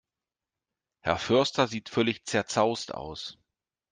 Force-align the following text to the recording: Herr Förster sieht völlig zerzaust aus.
Herr 1.01 1.19
Förster 1.19 1.67
sieht 1.67 1.89
völlig 1.89 2.25
zerzaust 2.25 2.91
aus. 2.95 3.37